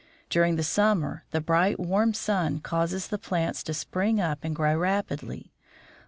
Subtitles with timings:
[0.31, 4.55] Dur ing the summer the bright, warm sun causes the plants to spring up and
[4.55, 5.51] grow rapidly.